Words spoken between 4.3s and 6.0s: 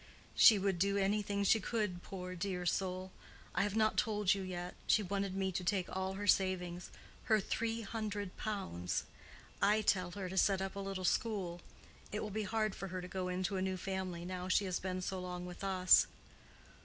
you yet—she wanted me to take